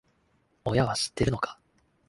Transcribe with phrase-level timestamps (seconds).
[0.65, 1.59] 親は知ってるのか？